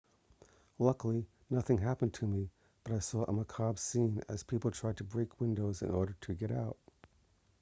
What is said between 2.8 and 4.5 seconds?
but i saw a macabre scene as